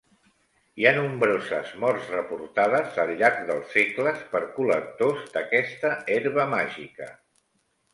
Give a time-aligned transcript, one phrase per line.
[0.81, 7.17] Hi ha nombroses morts reportades al llarg dels segles per col·lectors d'aquesta herba màgica.